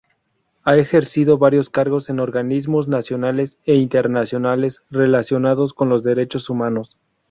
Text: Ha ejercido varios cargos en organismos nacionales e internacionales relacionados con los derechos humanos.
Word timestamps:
Ha 0.63 0.77
ejercido 0.77 1.37
varios 1.37 1.69
cargos 1.69 2.09
en 2.09 2.19
organismos 2.21 2.87
nacionales 2.87 3.59
e 3.67 3.75
internacionales 3.75 4.81
relacionados 4.89 5.75
con 5.75 5.89
los 5.89 6.01
derechos 6.03 6.49
humanos. 6.49 6.97